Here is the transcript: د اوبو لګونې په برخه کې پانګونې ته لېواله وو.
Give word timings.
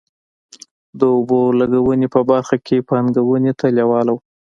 د 0.99 1.01
اوبو 1.15 1.39
لګونې 1.59 2.07
په 2.15 2.21
برخه 2.31 2.55
کې 2.65 2.85
پانګونې 2.89 3.51
ته 3.59 3.65
لېواله 3.77 4.11
وو. 4.13 4.21